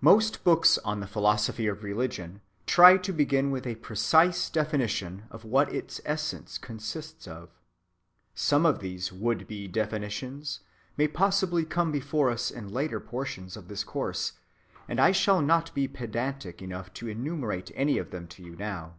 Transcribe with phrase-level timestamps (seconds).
[0.00, 5.44] Most books on the philosophy of religion try to begin with a precise definition of
[5.44, 7.50] what its essence consists of.
[8.34, 10.60] Some of these would‐be definitions
[10.96, 14.32] may possibly come before us in later portions of this course,
[14.88, 18.94] and I shall not be pedantic enough to enumerate any of them to you now.